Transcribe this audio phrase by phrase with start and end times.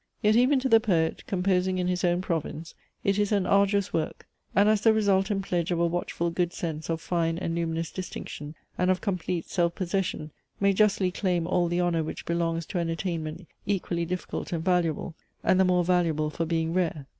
[0.23, 4.25] Yet even to the poet, composing in his own province, it is an arduous work:
[4.55, 7.91] and as the result and pledge of a watchful good sense of fine and luminous
[7.91, 12.79] distinction, and of complete self possession, may justly claim all the honour which belongs to
[12.79, 17.05] an attainment equally difficult and valuable, and the more valuable for being rare.